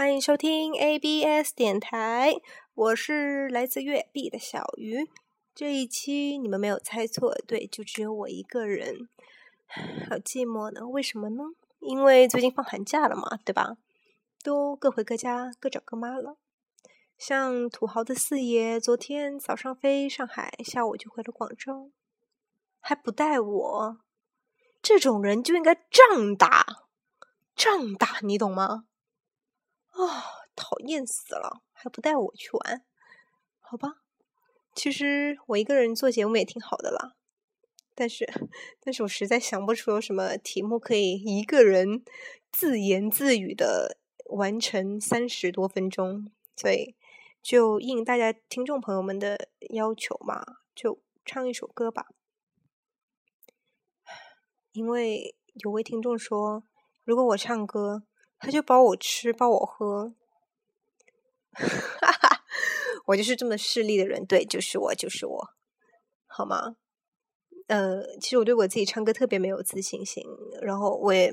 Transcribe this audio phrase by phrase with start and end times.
[0.00, 2.32] 欢迎收听 ABS 电台，
[2.72, 5.06] 我是来自粤 B 的小鱼。
[5.54, 9.10] 这一期你们没有猜错，对，就只有我一个人，
[10.08, 10.88] 好寂寞呢。
[10.88, 11.44] 为什么呢？
[11.80, 13.76] 因为最近放寒假了嘛，对吧？
[14.42, 16.38] 都各回各家，各找各妈了。
[17.18, 21.90] 像土豪的四爷，昨天早上飞上海，下午就回了广州，
[22.80, 23.98] 还不带我。
[24.80, 26.64] 这种人就应该仗打，
[27.54, 28.86] 仗打，你懂吗？
[30.06, 30.24] 啊，
[30.54, 32.84] 讨厌死了，还不带我去玩？
[33.58, 34.02] 好吧，
[34.74, 37.16] 其实我一个人做节目也挺好的啦。
[37.94, 38.26] 但是，
[38.80, 42.04] 但是我实在想不出有什么题目可以一个人
[42.50, 43.98] 自言自语的
[44.30, 46.96] 完成三十多分钟，所以。
[47.42, 50.44] 就应大家听众朋友们的要求嘛，
[50.74, 52.08] 就唱一首歌吧。
[54.72, 56.62] 因为有位听众说，
[57.02, 58.02] 如果我唱歌，
[58.40, 60.12] 他就包我吃，包我喝。
[61.52, 62.44] 哈哈，
[63.06, 65.48] 我就是这么势利的人，对，就是我，就是我，
[66.26, 66.76] 好吗？
[67.68, 70.24] 呃，其实我对我自己唱歌特别没有自信心，
[70.62, 71.32] 然后我也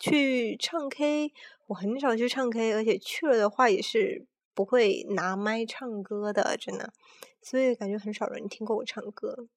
[0.00, 1.32] 去唱 K，
[1.66, 4.26] 我很少去唱 K，而且去了的话也是。
[4.54, 6.92] 不会拿麦唱歌的，真的，
[7.40, 9.48] 所以感觉很少人听过我唱歌。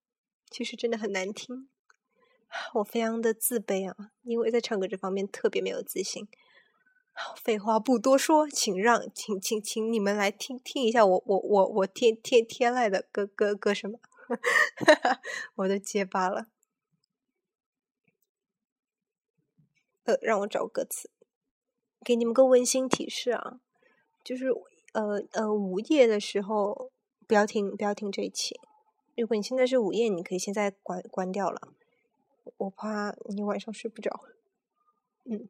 [0.49, 1.67] 其实真的很难听，
[2.75, 6.29] 我非常的自卑啊，因为在唱歌这方面特别没有自信。
[7.35, 13.99] 废话不多说，请让，请请请你们来听听一下我我我我天天天籁的歌歌歌什么，
[15.55, 16.47] 我都结巴了。
[20.03, 21.09] 呃，让我找歌词，
[22.03, 23.59] 给你们个温馨提示啊，
[24.23, 24.53] 就是。
[24.95, 26.89] 呃呃，午夜的时候
[27.27, 28.57] 不要听，不要听这一期。
[29.17, 31.73] 如果你现在是午夜，你可以现在关关掉了，
[32.55, 34.21] 我怕你晚上睡不着。
[35.25, 35.49] 嗯，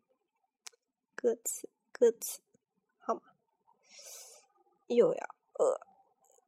[1.26, 2.40] 歌词歌词，
[3.00, 3.22] 好吗？
[4.86, 5.82] 又要呃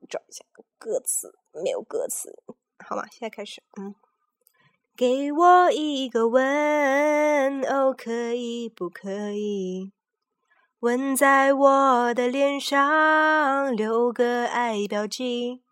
[0.08, 0.45] 找一下
[0.78, 2.44] 歌词，没有歌词，
[2.86, 3.08] 好吗？
[3.09, 3.96] 现在开始，嗯，
[4.96, 9.94] 给我一个吻，哦，可以不可以？
[10.81, 15.63] 吻在我的脸上，留个爱标记。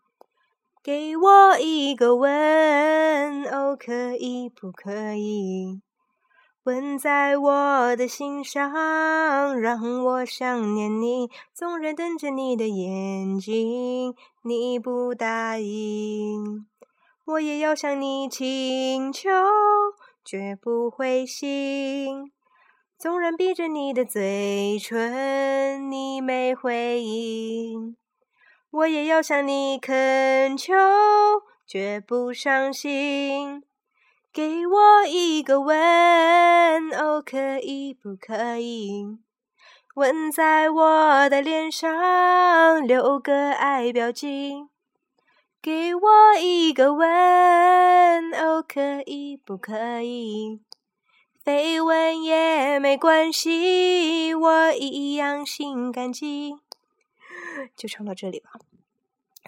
[0.82, 5.80] 给我一个吻，哦，可以不可以？
[6.66, 8.72] 吻在我的心上，
[9.60, 11.30] 让我想念你。
[11.54, 14.12] 纵然瞪着你的眼睛，
[14.42, 16.66] 你不答应，
[17.24, 19.30] 我也要向你请求，
[20.24, 22.32] 绝不灰心。
[22.98, 27.96] 纵然闭着你的嘴唇，你没回应，
[28.72, 30.74] 我也要向你恳求，
[31.64, 33.62] 绝不伤心。
[34.32, 35.74] 给我一个吻，
[36.92, 39.18] 哦，可以不可以？
[39.94, 44.66] 吻在我的脸上，留个爱标记。
[45.62, 47.06] 给我一个吻，
[48.34, 50.60] 哦，可以不可以？
[51.44, 56.54] 绯闻也没关系，我一样心感激。
[57.76, 58.50] 就唱到这里吧，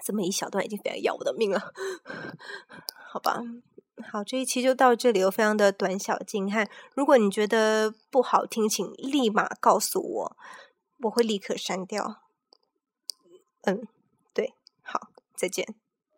[0.03, 1.73] 这么一小段已经非常要我的命了。
[3.11, 3.41] 好吧，
[4.03, 6.69] 好，这一期就到这里，我非常的短小精悍。
[6.95, 10.37] 如果你觉得不好听，请立马告诉我，
[10.99, 12.21] 我会立刻删掉。
[13.61, 13.87] 嗯，
[14.33, 15.75] 对，好，再见。